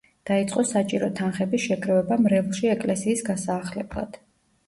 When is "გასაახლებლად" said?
3.29-4.21